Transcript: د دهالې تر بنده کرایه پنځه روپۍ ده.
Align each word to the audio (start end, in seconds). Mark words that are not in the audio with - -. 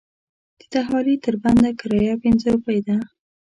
د 0.59 0.61
دهالې 0.73 1.15
تر 1.23 1.33
بنده 1.43 1.69
کرایه 1.79 2.13
پنځه 2.23 2.47
روپۍ 2.55 2.79
ده. 2.87 2.97